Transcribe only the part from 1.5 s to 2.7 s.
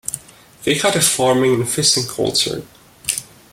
and fishing culture.